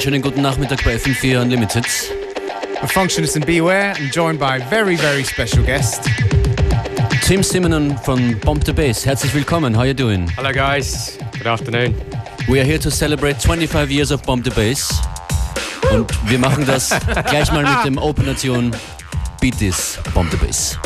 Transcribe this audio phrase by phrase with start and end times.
[0.00, 1.84] Willkommen, willkommen, schönen guten Nachmittag bei FM4 Unlimited.
[2.80, 6.08] We're Functionist and Beware and joined by a very, very special guest.
[7.26, 9.04] Tim Simenon from Bomb the Bass.
[9.04, 10.26] Herzlich willkommen, how are you doing?
[10.36, 11.94] Hello guys, good afternoon.
[12.48, 14.90] We are here to celebrate 25 years of Bomb the Bass.
[15.92, 16.88] Und wir machen das
[17.28, 18.70] gleich mal mit dem Opener-Tune
[19.40, 20.78] Beat This Bomb the Bass.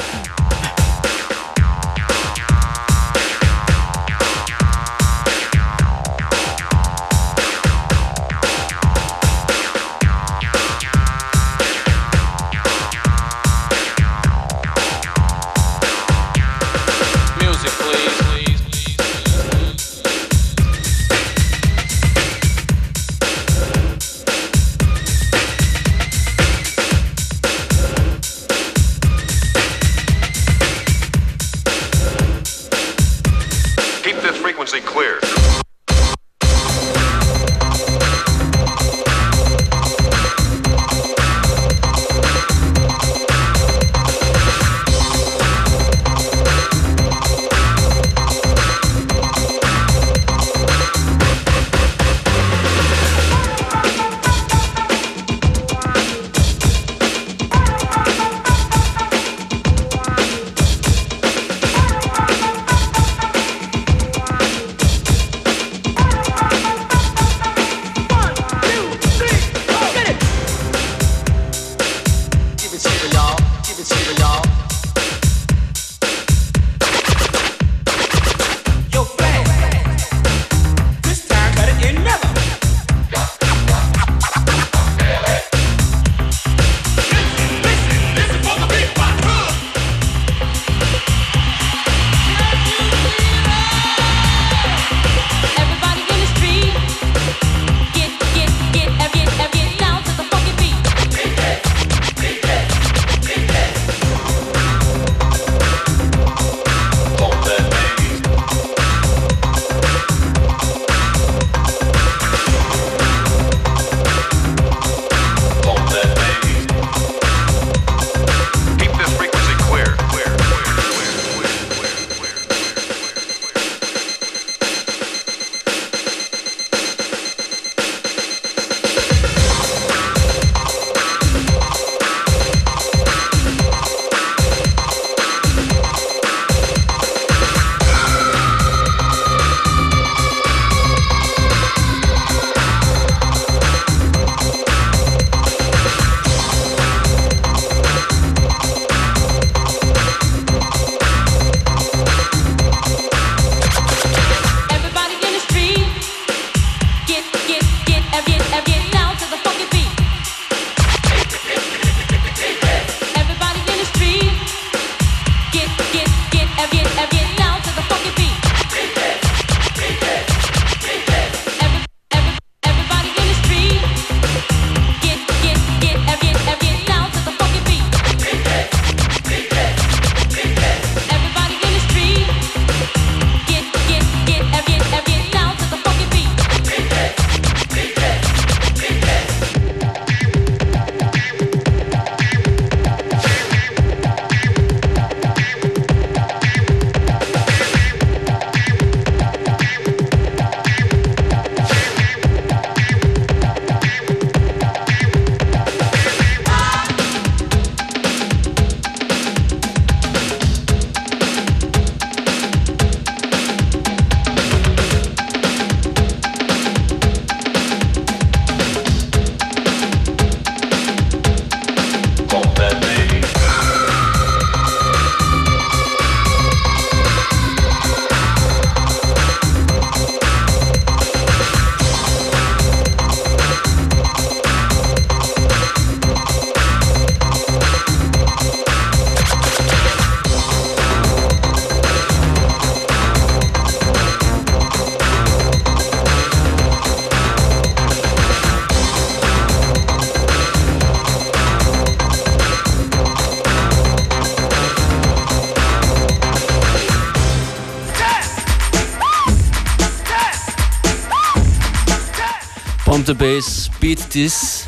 [263.24, 264.66] Bass, beat this.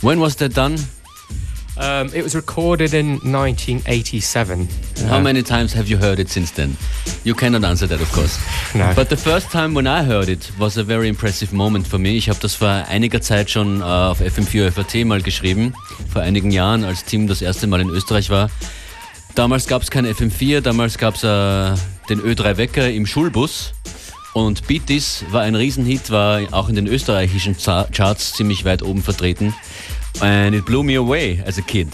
[0.00, 0.78] When was that done?
[1.76, 4.68] Um, it was recorded in 1987
[5.06, 6.78] How many times have you heard it since then?
[7.24, 8.38] You cannot answer that, of course.
[8.74, 8.90] No.
[8.96, 12.16] But the first time when I heard it was a very impressive moment for me.
[12.16, 15.74] Ich habe das vor einiger Zeit schon äh, auf FM4 FAT mal geschrieben,
[16.10, 18.50] vor einigen Jahren, als Tim das erste Mal in Österreich war.
[19.34, 21.76] Damals gab es kein FM4, damals gab es äh,
[22.08, 23.74] den Ö3 Wecker im Schulbus.
[24.34, 29.02] Und Beat This war ein Riesenhit, war auch in den österreichischen Charts ziemlich weit oben
[29.02, 29.54] vertreten.
[30.20, 31.88] And it blew me away as a kid.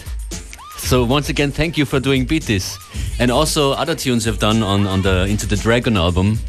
[0.77, 2.77] So once again, thank you for doing Beat This.
[3.19, 6.39] And also other tunes you've done on, on the Into the Dragon album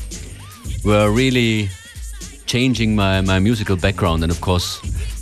[0.84, 1.68] were really
[2.46, 4.80] changing my, my musical background and of course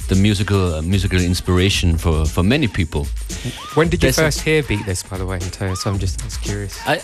[0.08, 3.06] the musical uh, musical inspiration for, for many people.
[3.74, 5.74] When did you There's first hear Beat This, by the way, Matteo?
[5.74, 6.78] So I'm just, just curious.
[6.86, 7.00] I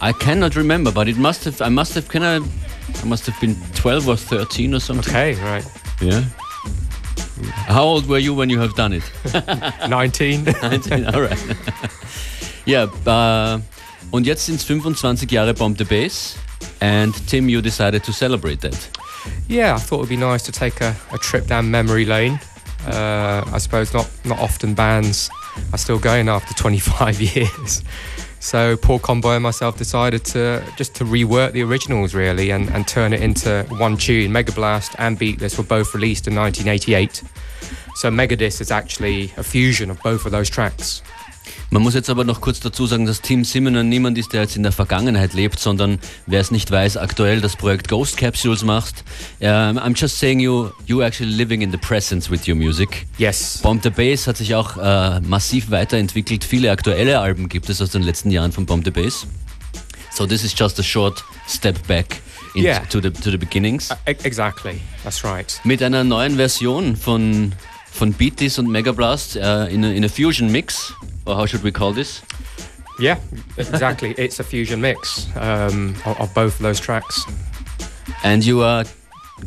[0.00, 2.52] I cannot remember, but it must have I must have kind of
[3.02, 5.14] I must have been 12 or 13 or something.
[5.14, 5.64] Okay, right.
[6.00, 6.24] Yeah.
[7.66, 9.02] How old were you when you have done it?
[9.88, 10.44] 19.
[10.62, 11.38] 19, alright.
[12.66, 13.60] ja, uh,
[14.10, 16.36] und jetzt sind es 25 Jahre Bomb the Bass.
[16.80, 18.88] And Tim, you decided to celebrate that.
[19.48, 22.38] Yeah, I thought it would be nice to take a, a trip down memory lane.
[22.86, 25.30] Uh, I suppose not, not often bands
[25.72, 27.82] are still going after 25 years.
[28.44, 32.86] So Paul Conboy and myself decided to just to rework the originals really and, and
[32.86, 34.30] turn it into one tune.
[34.32, 37.22] Megablast and Beat This were both released in 1988.
[37.94, 41.00] So Megadis is actually a fusion of both of those tracks.
[41.70, 44.56] Man muss jetzt aber noch kurz dazu sagen, dass Tim Simonon niemand ist, der jetzt
[44.56, 49.04] in der Vergangenheit lebt, sondern wer es nicht weiß, aktuell das Projekt Ghost Capsules macht.
[49.40, 53.06] Um, I'm just saying you, you actually living in the presence with your music.
[53.18, 53.58] Yes.
[53.62, 56.44] Bomb the Bass hat sich auch uh, massiv weiterentwickelt.
[56.44, 59.26] Viele aktuelle Alben gibt es aus den letzten Jahren von Bomb the Bass.
[60.12, 62.20] So this is just a short step back
[62.54, 62.84] yeah.
[62.90, 63.90] to, the, to the beginnings.
[63.90, 65.60] Uh, exactly, that's right.
[65.64, 67.52] Mit einer neuen Version von,
[67.90, 70.94] von Beat This und Mega Blast uh, in, a, in a Fusion Mix.
[71.26, 72.22] Or how should we call this?
[72.98, 73.18] Yeah,
[73.56, 74.12] exactly.
[74.18, 77.24] it's a fusion mix um, of, of, both of those tracks.
[78.22, 78.84] And you are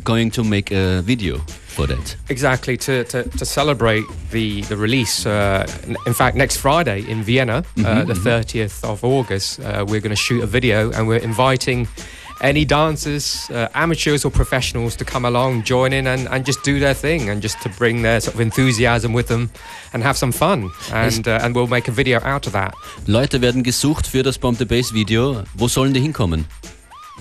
[0.04, 1.38] going to make a video
[1.78, 2.16] for that.
[2.28, 5.26] Exactly to, to, to celebrate the the release.
[5.26, 5.66] Uh,
[6.06, 8.90] in fact, next Friday in Vienna, mm-hmm, uh, the 30th mm-hmm.
[8.90, 11.86] of August, uh, we're going to shoot a video, and we're inviting
[12.40, 16.78] any dancers, uh, amateurs or professionals, to come along, join in, and, and just do
[16.78, 19.50] their thing, and just to bring their sort of enthusiasm with them
[19.92, 20.70] and have some fun.
[20.92, 22.74] And, uh, and we'll make a video out of that.
[23.06, 25.42] Leute werden gesucht für das Bomb the Bass Video.
[25.54, 26.46] Wo sollen die hinkommen?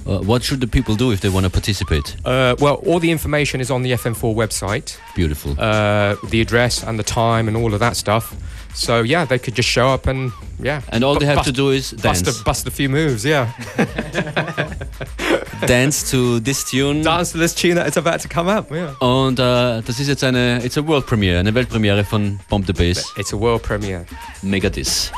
[0.06, 2.16] Uh, what should the people do if they want to participate?
[2.26, 4.98] Uh, well, all the information is on the FM4 website.
[5.16, 5.52] Beautiful.
[5.60, 8.36] Uh, the address and the time and all of that stuff.
[8.78, 10.82] So yeah, they could just show up and yeah.
[10.90, 12.22] And all they have bust, to do is dance.
[12.22, 13.52] Bust a, bust a few moves, yeah.
[15.66, 17.02] dance to this tune.
[17.02, 18.94] Dance to this tune that is about to come up, yeah.
[19.00, 22.74] Und uh, das ist jetzt eine, it's a world premiere, eine Weltpremiere von Bomb the
[22.74, 23.12] Bass.
[23.18, 24.06] It's a world premiere.
[24.44, 25.12] Megadis.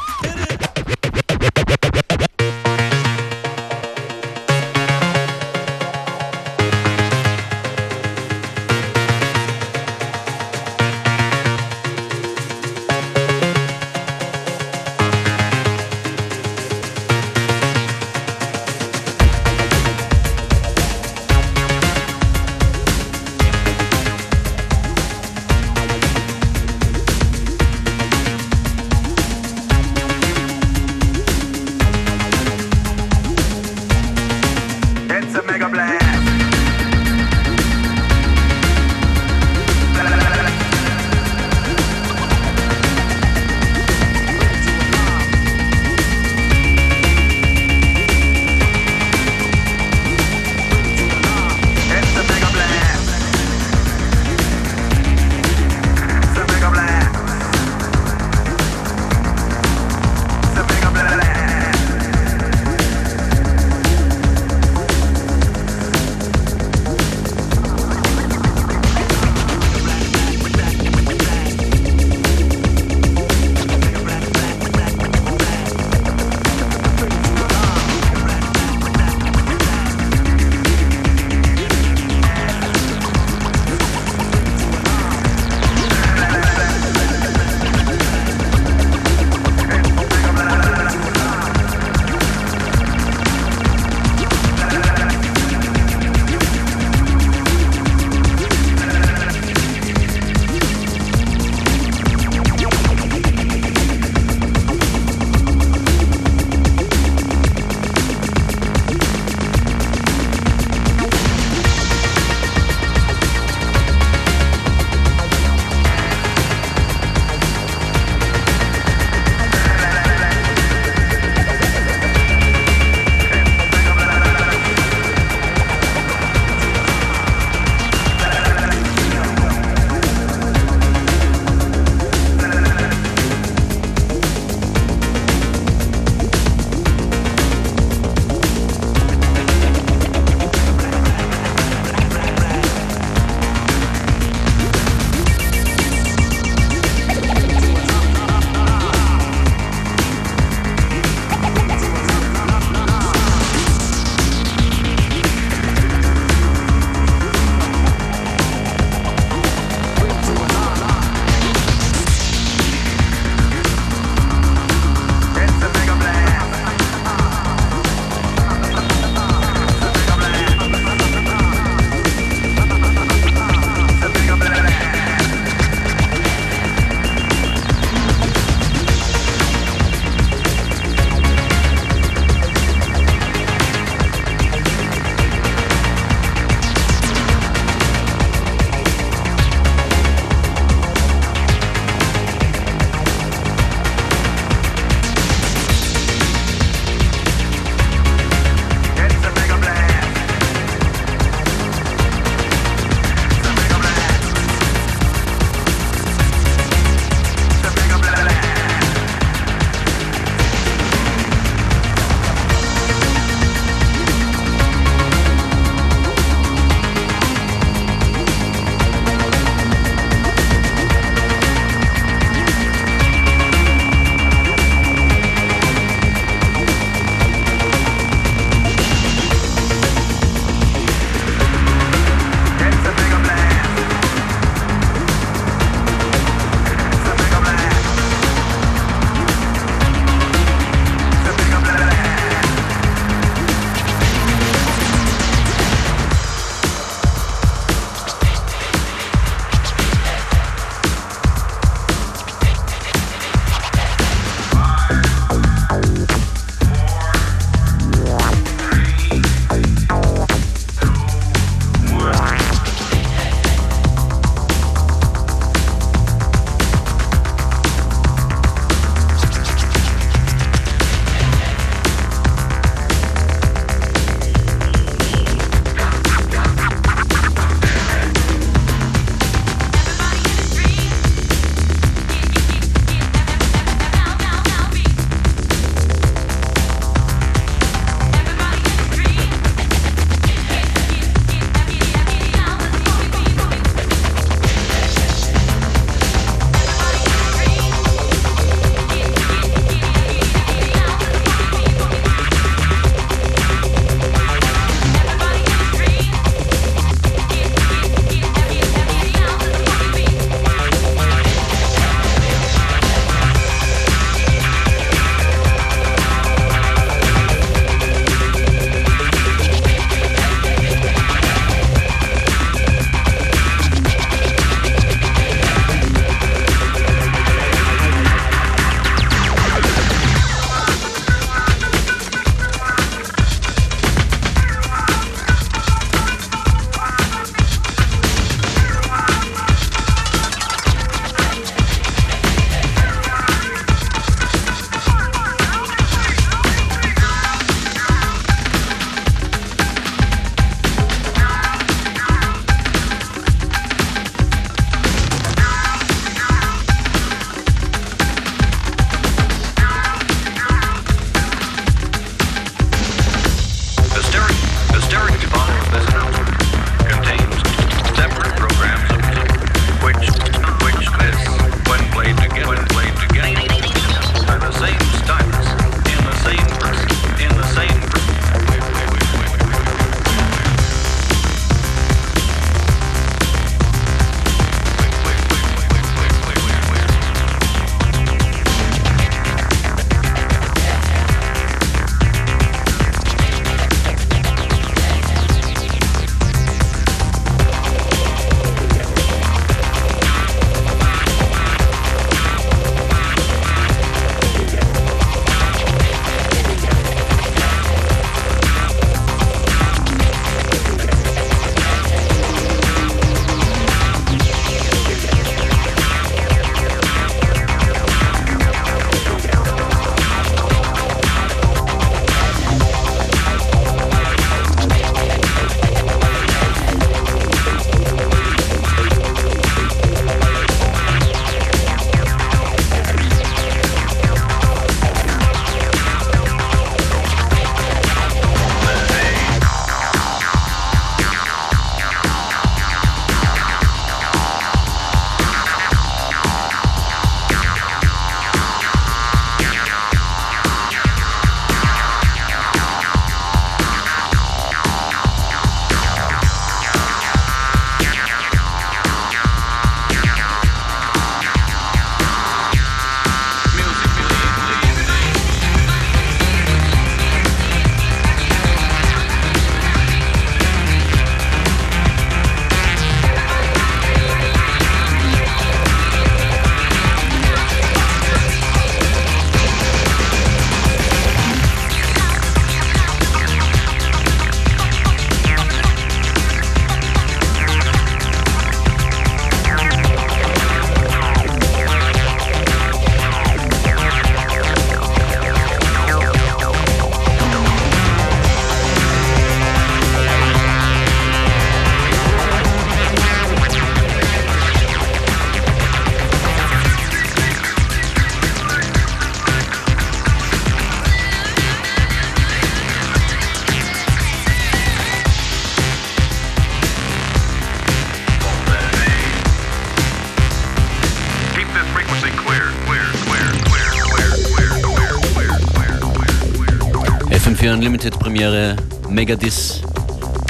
[527.50, 528.56] FM4 Unlimited Premiere
[528.90, 529.62] Megadis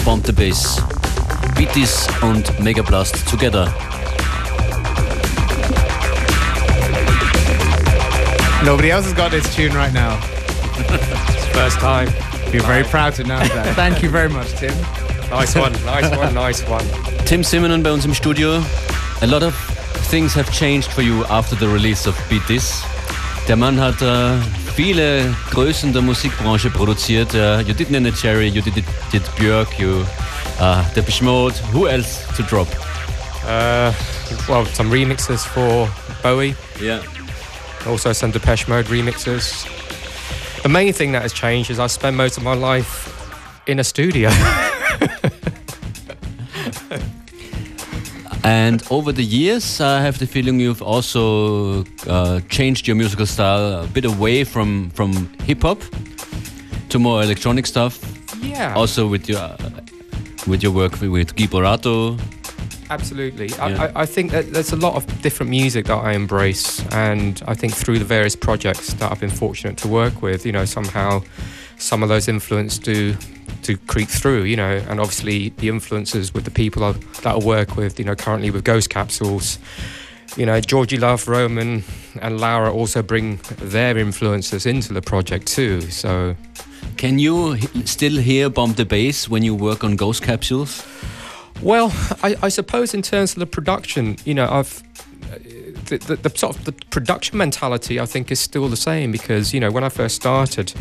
[0.05, 0.81] Bomb the Bass.
[1.55, 3.65] Beaties und Megablast together.
[8.63, 10.17] Nobody else has got this tune right now.
[11.53, 12.09] First time.
[12.53, 13.75] You're very proud to know that.
[13.75, 14.73] Thank you very much, Tim.
[15.29, 16.85] Nice one, nice one, nice one.
[17.25, 18.63] Tim Simenon bei uns im Studio.
[19.21, 19.53] A lot of
[20.09, 22.81] things have changed for you after the release of Beat This.
[23.47, 24.37] Der Mann hat äh,
[24.79, 27.33] viele Größen der Musikbranche produziert.
[27.33, 28.75] Uh, you did Neneh Cherry, you did,
[29.11, 30.05] did Björk, you
[30.61, 31.53] uh, Depeche Mode.
[31.73, 32.69] Who else to drop?
[33.43, 33.91] Uh,
[34.47, 35.89] well, some remixes for
[36.23, 36.55] Bowie.
[36.79, 37.01] Yeah.
[37.85, 39.67] Also some Depeche Mode remixes.
[40.63, 43.11] The main thing that has changed is I spend most of my life
[43.67, 44.29] in a studio.
[48.43, 53.83] And over the years, I have the feeling you've also uh, changed your musical style
[53.83, 55.11] a bit away from from
[55.43, 55.81] hip hop
[56.89, 57.99] to more electronic stuff.
[58.41, 58.73] yeah.
[58.75, 59.57] Also with your uh,
[60.47, 62.17] with your work with Gui Boratto.
[62.89, 63.47] Absolutely.
[63.47, 63.65] Yeah.
[63.65, 67.41] I, I, I think that there's a lot of different music that I embrace, and
[67.47, 70.65] I think through the various projects that I've been fortunate to work with, you know,
[70.65, 71.21] somehow
[71.79, 73.15] some of those influences do
[73.63, 76.91] to creep through, you know, and obviously the influences with the people I,
[77.23, 79.59] that I work with, you know, currently with Ghost Capsules,
[80.37, 81.83] you know, Georgie Love, Roman,
[82.21, 85.81] and Laura also bring their influences into the project too.
[85.81, 86.35] So
[86.97, 90.85] Can you still hear Bomb the Bass when you work on Ghost Capsules?
[91.61, 91.91] Well,
[92.23, 94.83] I, I suppose in terms of the production, you know, I've
[95.85, 99.53] the, the, the sort of the production mentality I think is still the same because
[99.53, 100.73] you know when I first started,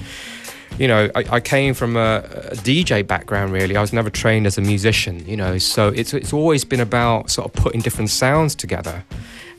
[0.78, 3.76] you know, I, I came from a, a DJ background really.
[3.76, 7.30] I was never trained as a musician, you know, so it's it's always been about
[7.30, 9.04] sort of putting different sounds together.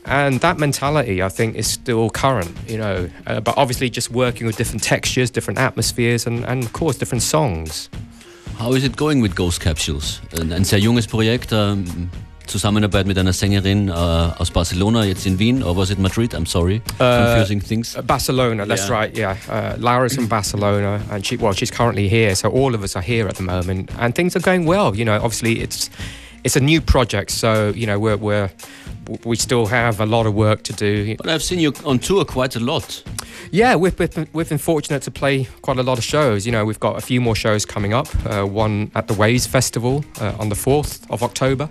[0.06, 3.10] And that mentality, I think, is still current, you know.
[3.26, 7.22] Uh, but obviously, just working with different textures, different atmospheres, and, and of course, different
[7.22, 7.90] songs.
[8.56, 10.20] How is it going with Ghost Capsules?
[10.38, 12.10] Ein, ein sehr junges Projekt, ähm,
[12.50, 16.34] Zusammenarbeit mit einer Sängerin äh, aus Barcelona, jetzt in Wien, or was it Madrid?
[16.34, 17.96] I'm sorry, confusing things.
[17.96, 18.98] Uh, Barcelona, that's Yeah.
[19.00, 19.16] right.
[19.16, 22.34] Yeah, uh, Laura's in Barcelona, and she well, she's currently here.
[22.34, 24.96] So all of us are here at the moment, and things are going well.
[24.96, 25.88] You know, obviously it's
[26.42, 28.50] it's a new project, so you know we're we're
[29.24, 31.14] we still have a lot of work to do.
[31.16, 33.02] But I've seen you on tour quite a lot.
[33.52, 36.46] Yeah, we've, we've, been, we've been fortunate to play quite a lot of shows.
[36.46, 38.06] You know, we've got a few more shows coming up.
[38.24, 41.68] Uh, one at the Waves Festival uh, on the 4th of October.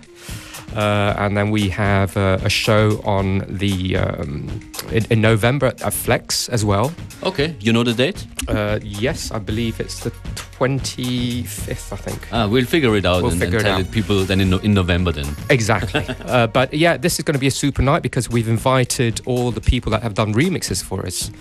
[0.76, 4.48] Uh, and then we have uh, a show on the um,
[4.92, 6.92] in, in November at, Flex as well.
[7.24, 8.26] Okay, you know the date?
[8.48, 10.12] Uh, yes, I believe it's the
[10.60, 12.28] 25th, I think.
[12.32, 13.92] Ah, we'll figure it out We'll and, and it tell out.
[13.92, 15.28] people then in, in November then.
[15.50, 16.06] Exactly.
[16.26, 19.52] uh, but yeah, this is going to be a super night because we've invited all
[19.52, 21.32] the people that have done remixes for us.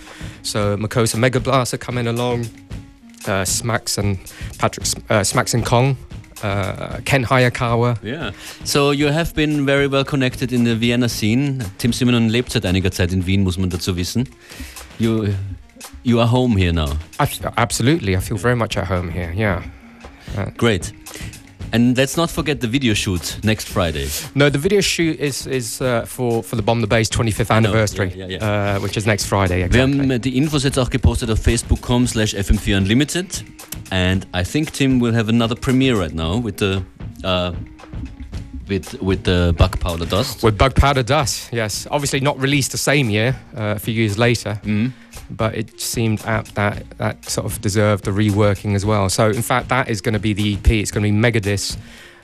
[0.41, 2.45] So Makossa Megablast are coming along,
[3.27, 4.17] uh, Smacks and
[4.57, 5.97] Patrick uh, Smacks and Kong,
[6.43, 7.97] uh, Ken Hayakawa.
[8.03, 8.31] Yeah.
[8.63, 11.63] So you have been very well connected in the Vienna scene.
[11.77, 14.27] Tim Simenon lebt seit einiger Zeit in Wien, muss man dazu wissen.
[14.99, 15.33] You,
[16.03, 16.97] you are home here now.
[17.19, 19.31] I, absolutely, I feel very much at home here.
[19.35, 19.63] Yeah.
[20.57, 20.93] Great.
[21.71, 24.07] And let's not forget the video shoot next Friday.
[24.33, 27.55] No, the video shoot is is uh, for for the Bomb the Bass 25th know,
[27.57, 29.57] anniversary, yeah, yeah, Uh, which is next Friday.
[29.59, 29.99] Wir Exactly.
[29.99, 33.43] haben die Infos jetzt auch gepostet auf facebook.com slash fm4 unlimited.
[33.91, 36.81] And I think Tim will have another premiere right now with the
[37.23, 37.51] uh,
[38.67, 40.43] with with the bug Powder Dust.
[40.43, 41.87] With Bug Powder Dust, yes.
[41.89, 44.91] Obviously not released the same year, uh, a few years later, Mm.
[45.29, 49.09] But it seemed apt that that sort of deserved the reworking as well.
[49.09, 50.69] So in fact, that is going to be the EP.
[50.69, 51.77] It's going to be Megadis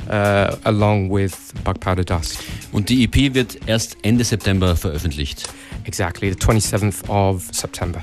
[0.09, 2.43] uh, along with Bug Powder Dust.
[2.71, 5.47] Und die EP wird erst Ende September veröffentlicht.
[5.85, 8.01] Exactly, the 27th of September.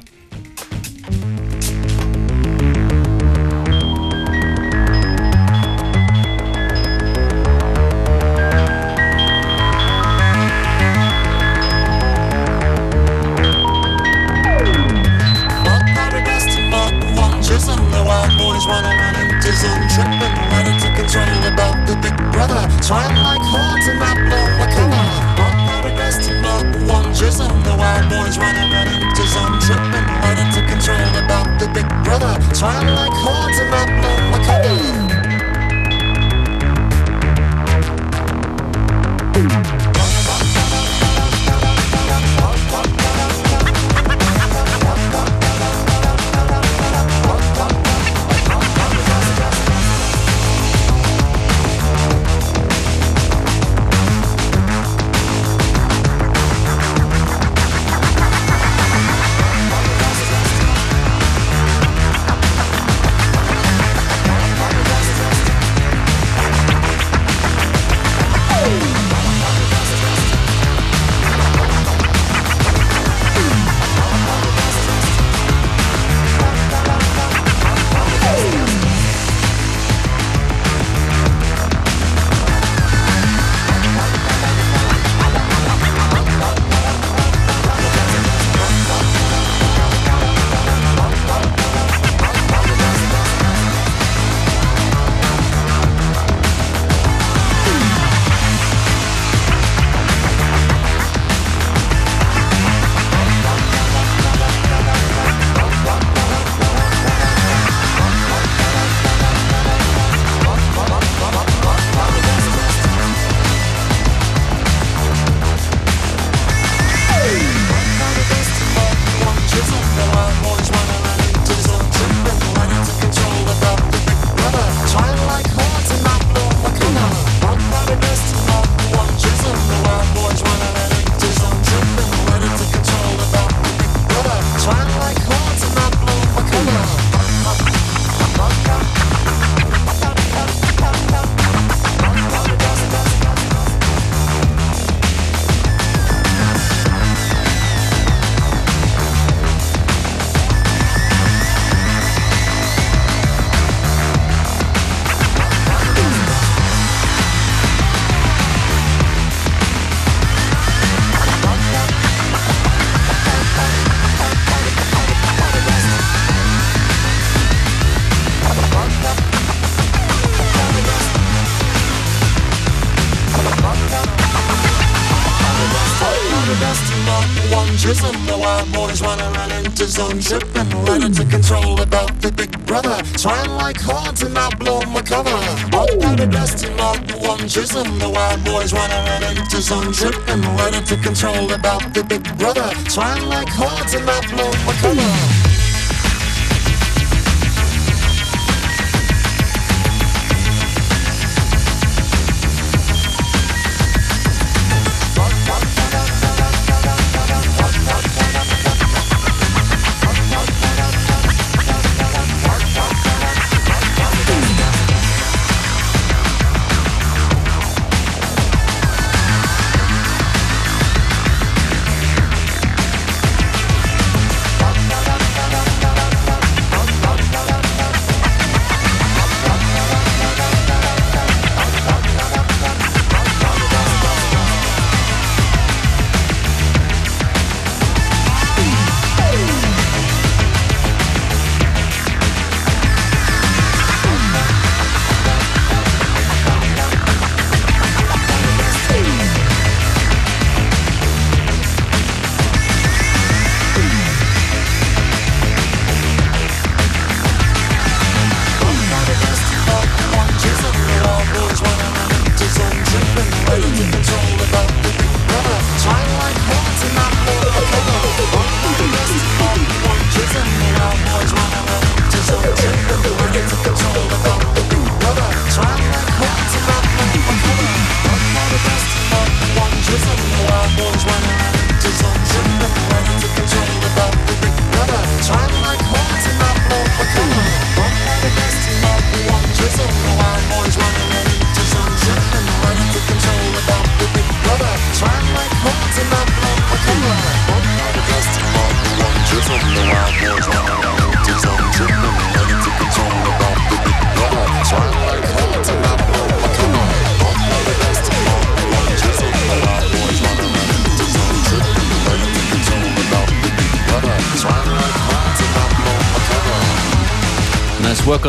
[187.53, 187.85] Chisel.
[187.85, 192.71] The wild boys running around into zone tripping, ready to control about the big brother.
[192.89, 195.42] Trying like hard to not blow my cover.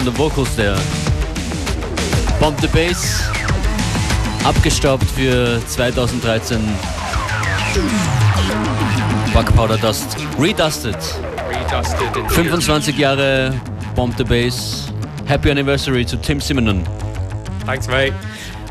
[0.04, 0.76] On the vocals there.
[2.40, 3.24] Bomb the Bass,
[4.44, 6.60] abgestaubt für 2013.
[9.34, 10.98] Bug Powder Dust, redusted.
[11.50, 12.32] Redusted.
[12.32, 13.54] 25 Jahre
[13.96, 14.92] Bomb the Bass.
[15.26, 16.84] Happy Anniversary zu Tim Simonon.
[17.66, 18.14] Thanks, mate.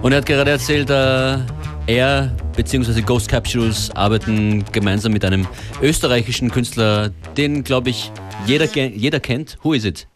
[0.02, 1.38] Und er hat gerade erzählt, äh,
[1.86, 3.00] er bzw.
[3.00, 5.46] Ghost Capsules arbeiten gemeinsam mit einem
[5.80, 8.10] österreichischen Künstler, den, glaube ich,
[8.46, 9.56] jeder, jeder kennt.
[9.62, 10.06] Who is it?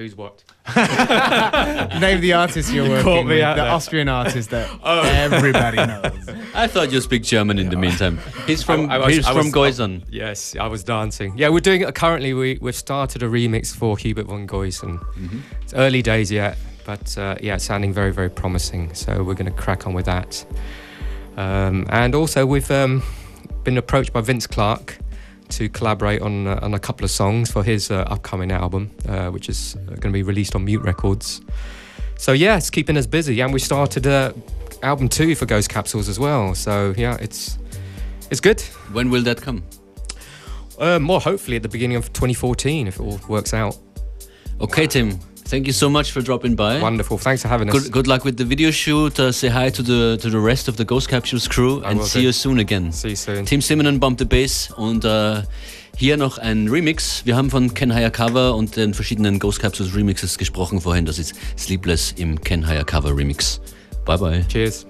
[0.00, 0.42] Who's what?
[2.00, 3.42] Name the artist you're working caught me with.
[3.44, 3.70] out The there.
[3.72, 6.26] Austrian artist that everybody knows.
[6.54, 8.18] I thought you speak German in the meantime.
[8.46, 10.02] He's from I- I was- he's I from was- Goisern.
[10.10, 11.34] Yes, I was dancing.
[11.36, 12.32] Yeah, we're doing it currently.
[12.32, 15.04] We we've started a remix for Hubert von Goisern.
[15.62, 18.94] It's early days yet, but uh, yeah, it's sounding very very promising.
[18.94, 20.46] So we're going to crack on with that.
[21.36, 23.02] Um, and also we've um,
[23.64, 24.98] been approached by Vince Clarke
[25.50, 29.30] to collaborate on uh, on a couple of songs for his uh, upcoming album, uh,
[29.30, 31.40] which is going to be released on Mute Records.
[32.16, 34.32] So yeah, it's keeping us busy, and we started uh,
[34.82, 36.54] album two for Ghost Capsules as well.
[36.54, 37.58] So yeah, it's
[38.30, 38.60] it's good.
[38.92, 39.62] When will that come?
[40.78, 43.76] Uh, more hopefully at the beginning of 2014 if it all works out.
[44.60, 45.18] Okay, Tim.
[45.44, 46.80] Thank you so much for dropping by.
[46.80, 47.18] Wonderful.
[47.18, 47.74] Thanks for having us.
[47.74, 49.18] Good, good luck with the video shoot.
[49.18, 52.04] Uh, say hi to the to the rest of the Ghost Capsules crew I and
[52.04, 52.26] see do.
[52.26, 52.92] you soon again.
[52.92, 53.44] See you soon.
[53.46, 55.42] Tim Simonon Bump the Bass und äh,
[55.96, 57.22] hier noch ein Remix.
[57.24, 61.04] Wir haben von Ken Cover und den verschiedenen Ghost Capsules Remixes gesprochen vorhin.
[61.04, 63.60] Das ist Sleepless im Ken Cover Remix.
[64.04, 64.44] Bye bye.
[64.48, 64.86] Cheers.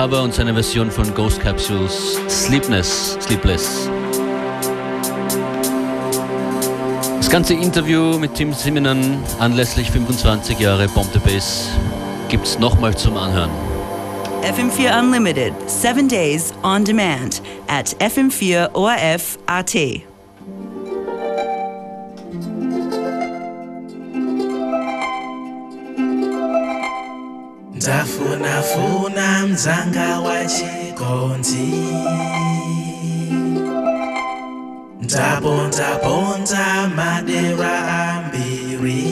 [0.00, 3.90] Cover und seine Version von Ghost Capsules Sleepness, Sleepless.
[7.18, 11.68] Das ganze Interview mit Tim Simonen anlässlich 25 Jahre Bomb the Bass
[12.30, 13.50] gibt's nochmal zum Anhören.
[14.42, 20.09] FM4 Unlimited, 7 days on demand at FM4ORF.at.
[36.60, 37.74] na madera
[38.12, 39.04] ambiri.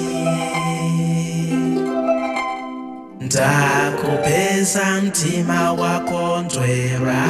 [3.21, 7.25] Ndakupesa mtima wakondwera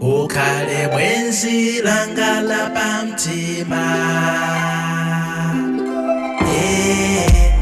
[0.00, 3.84] ukhale bwenzi langa lapamtima
[6.52, 7.53] yeah.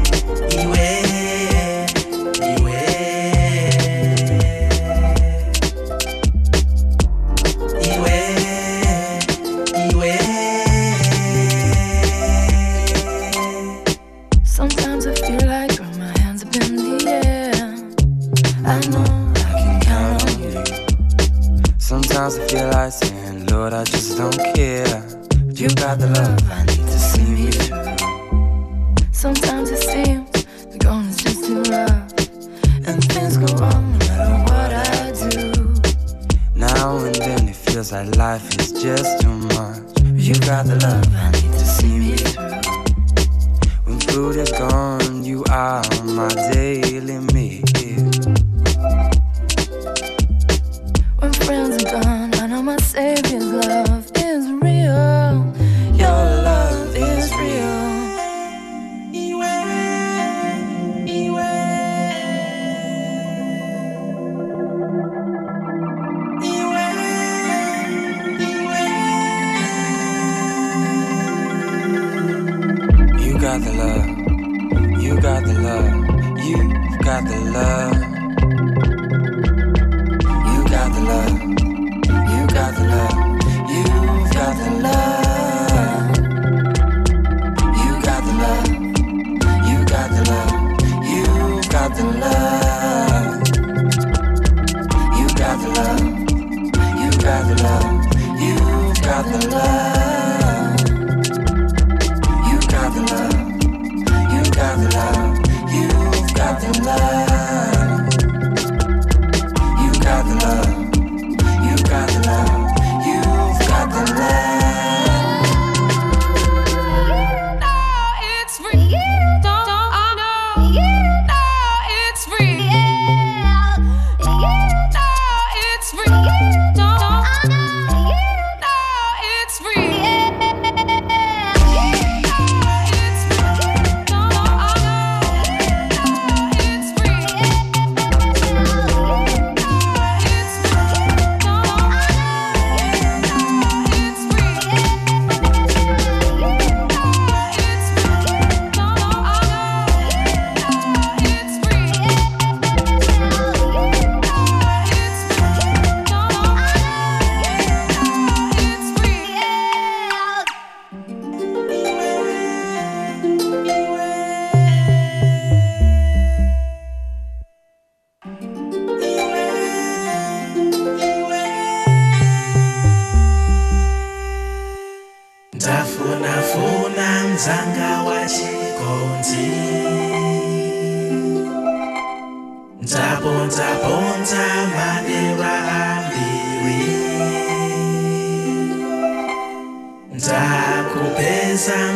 [40.53, 41.12] got the love.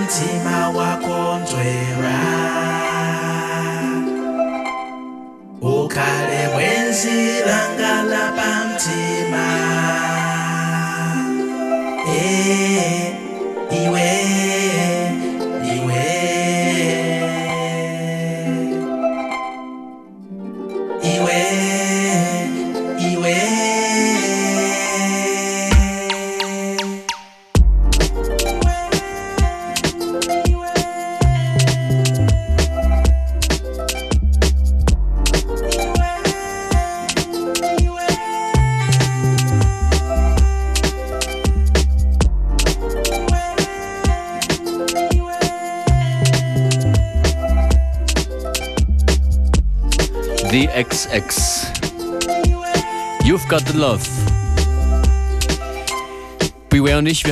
[0.05, 2.17] nzima wakonzwera
[5.61, 7.59] ukale bwenzira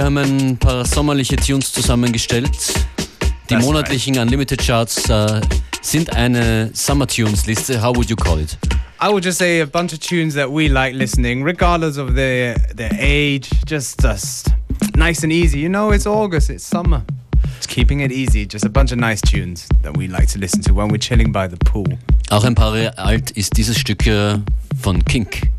[0.05, 2.51] wir haben ein paar sommerliche Tunes zusammengestellt.
[3.49, 5.41] Die That's monatlichen Unlimited Charts äh,
[5.81, 7.81] sind eine Summer Tunes Liste.
[7.81, 8.55] How would you call it?
[9.01, 12.53] I would just say a bunch of tunes that we like listening, regardless of their
[12.75, 13.49] their age.
[13.65, 14.51] Just just
[14.95, 15.57] nice and easy.
[15.57, 17.01] You know, it's August, it's summer.
[17.55, 18.45] Just keeping it easy.
[18.45, 21.31] Just a bunch of nice tunes that we like to listen to when we're chilling
[21.31, 21.97] by the pool.
[22.29, 24.43] Auch ein paar Jahre alt ist dieses Stück hier
[24.79, 25.49] von Kink,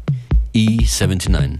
[0.55, 1.59] E79.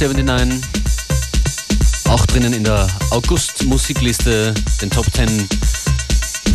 [0.00, 0.60] 79.
[2.08, 5.48] Auch drinnen in der August-Musikliste, den Top 10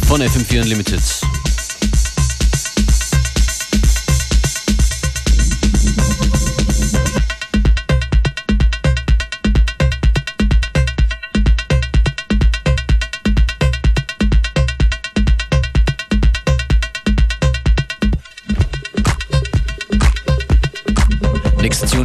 [0.08, 1.02] von FM4 Unlimited.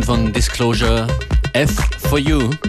[0.09, 1.05] van Disclosure,
[1.53, 2.68] F for You.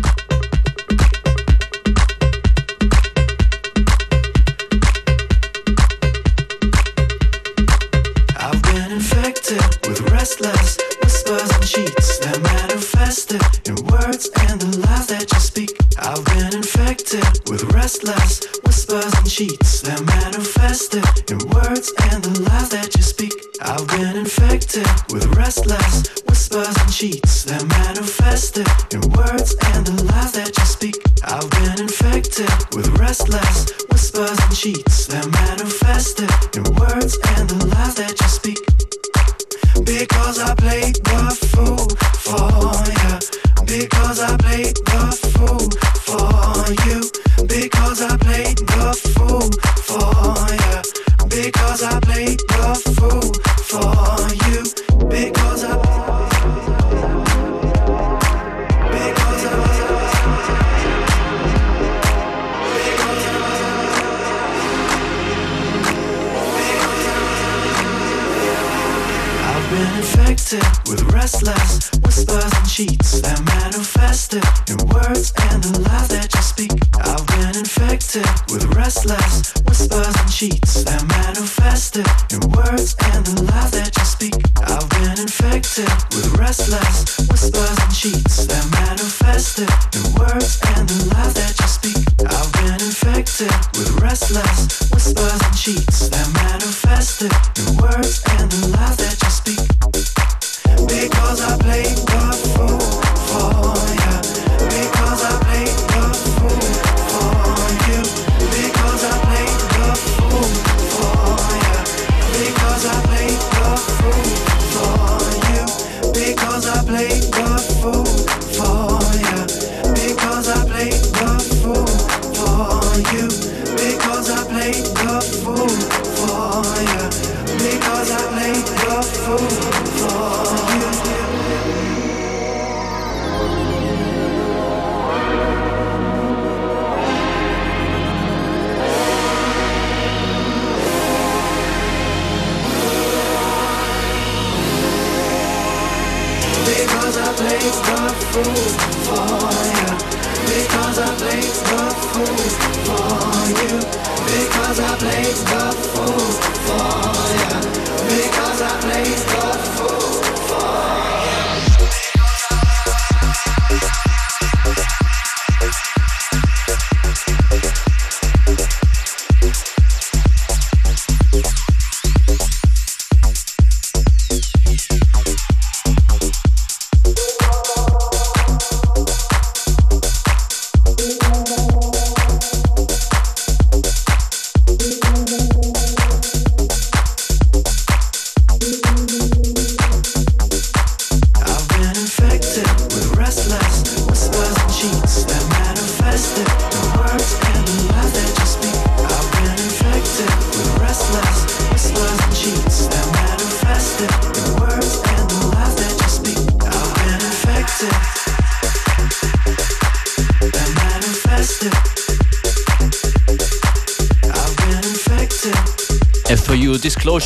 [80.39, 84.39] Cheats that manifested in words and the lies that you speak.
[84.55, 89.67] I've been infected with restless whispers and cheats that manifested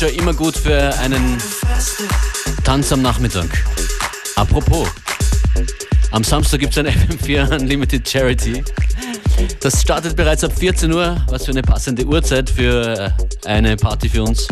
[0.04, 1.38] Disclosure immer gut für einen.
[2.62, 3.46] Tanz am Nachmittag.
[4.36, 4.88] Apropos,
[6.10, 6.86] am Samstag gibt es ein
[7.18, 8.62] FM4 Unlimited Charity.
[9.60, 11.16] Das startet bereits ab 14 Uhr.
[11.28, 14.46] Was für eine passende Uhrzeit für äh, eine Party für uns.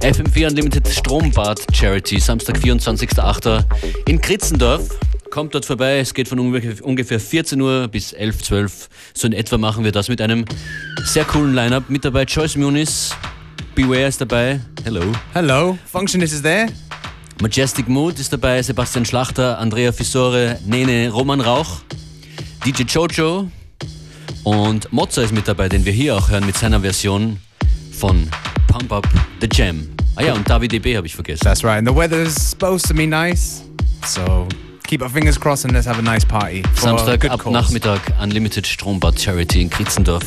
[0.00, 3.64] FM4 Unlimited Strombad Charity, Samstag, 24.08.
[4.06, 4.82] in Kritzendorf.
[5.30, 8.88] Kommt dort vorbei, es geht von ungefähr- ungefähr 14 Uhr bis 11, 12.
[9.14, 10.44] So in etwa machen wir das mit einem
[11.04, 11.88] sehr coolen Lineup.
[11.88, 13.10] Mit dabei Joyce Muniz,
[13.74, 14.60] Beware ist dabei.
[14.84, 15.02] Hello.
[15.32, 16.68] Hello, Functionist is there.
[17.42, 21.80] Majestic Mood ist dabei, Sebastian Schlachter, Andrea Fissore, Nene, Roman Rauch,
[22.64, 23.50] DJ Jojo
[24.44, 27.40] und Mozza ist mit dabei, den wir hier auch hören mit seiner Version
[27.90, 28.28] von
[28.68, 29.08] Pump Up
[29.40, 29.88] the Jam.
[30.14, 31.42] Ah ja, und David EB habe ich vergessen.
[31.42, 31.78] That's right.
[31.78, 33.64] And the weather is supposed to be nice,
[34.06, 34.46] so
[34.86, 36.62] keep our fingers crossed and let's have a nice party.
[36.76, 37.52] Samstag ab cause.
[37.52, 40.24] Nachmittag Unlimited Strombad Charity in Kritzendorf.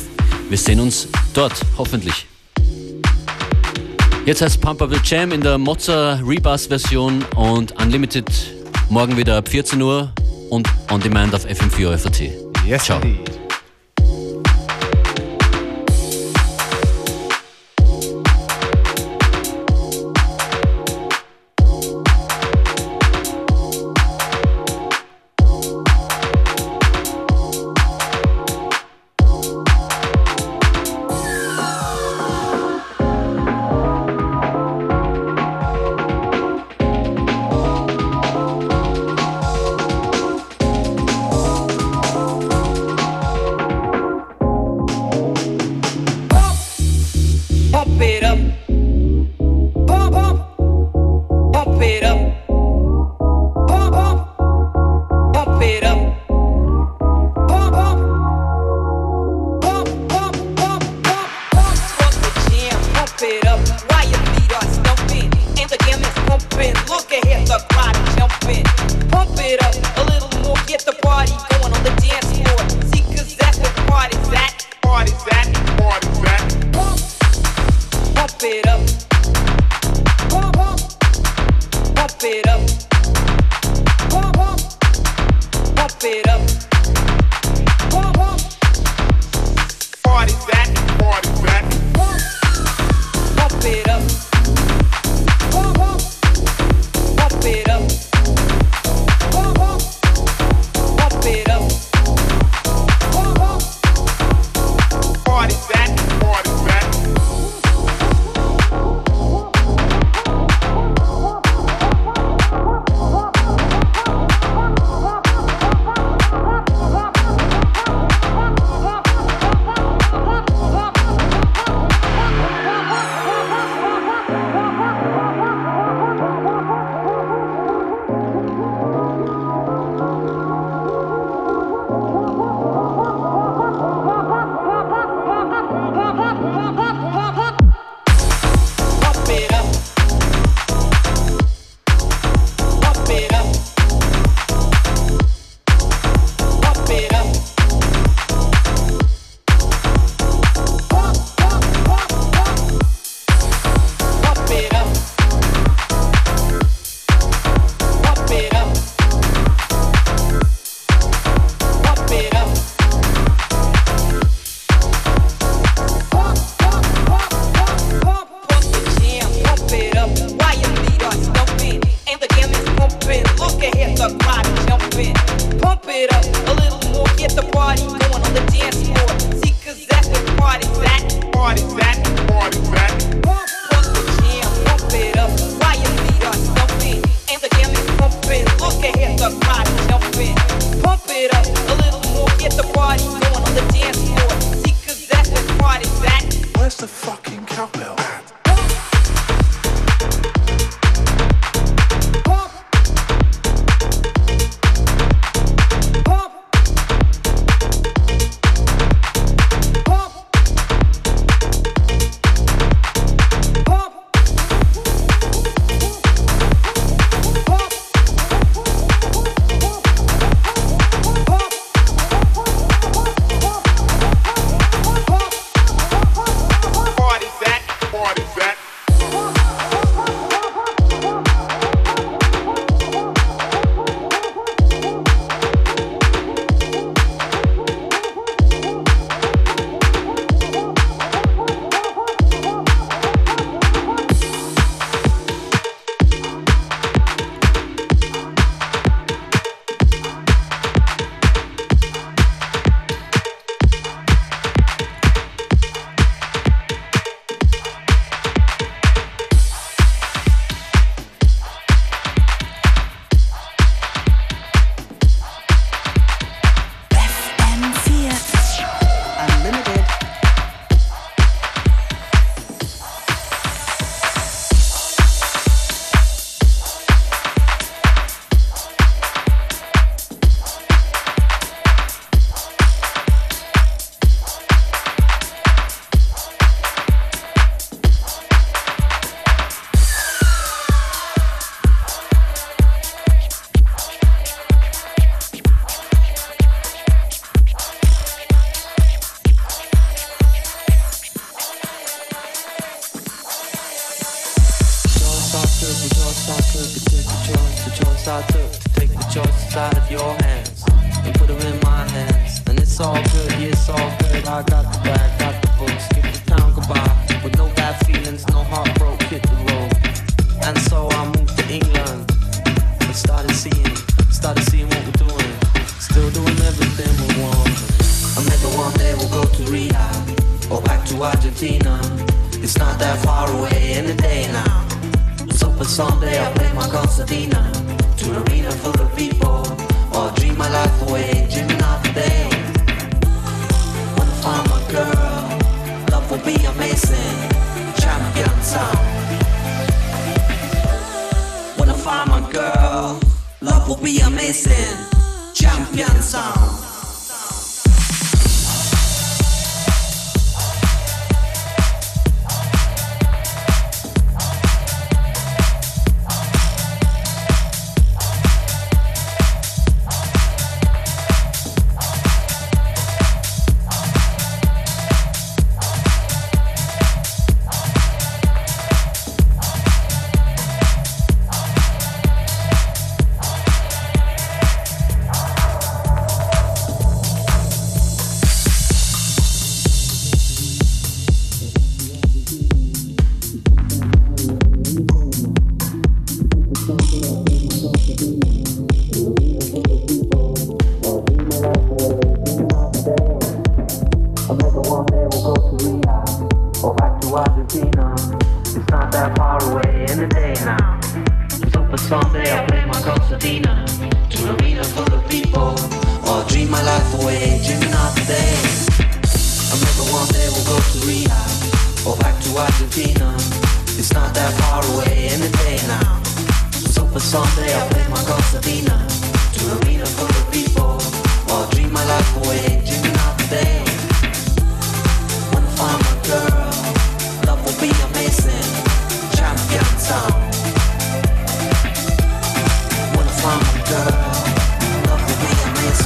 [0.50, 2.26] Wir sehen uns dort, hoffentlich.
[4.28, 8.26] Jetzt heißt Pump Up the Jam in der Mozza Rebus Version und Unlimited
[8.90, 10.12] morgen wieder ab 14 Uhr
[10.50, 12.30] und on demand auf FM4 FAT.
[12.66, 13.00] Yes, Ciao.
[13.00, 13.37] indeed.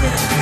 [0.02, 0.41] Be